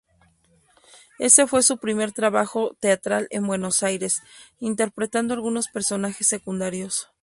[1.19, 4.23] Ese fue su primer trabajo teatral en Buenos Aires,
[4.59, 7.11] interpretando algunos personajes secundarios.